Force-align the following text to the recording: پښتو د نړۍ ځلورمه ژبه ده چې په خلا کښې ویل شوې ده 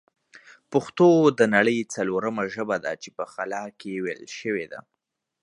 پښتو 0.71 1.07
د 1.37 1.39
نړۍ 1.55 1.77
ځلورمه 1.93 2.43
ژبه 2.55 2.77
ده 2.85 2.93
چې 3.01 3.09
په 3.17 3.23
خلا 3.33 3.63
کښې 3.79 3.93
ویل 4.03 4.25
شوې 4.39 4.65
ده 4.71 4.79